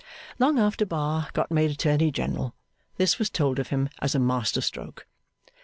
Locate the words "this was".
2.97-3.29